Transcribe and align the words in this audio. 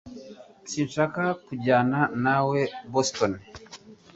Sinshaka 0.71 1.23
kujyana 1.45 1.99
nawe 2.23 2.59
i 2.67 2.69
Boston 2.93 3.31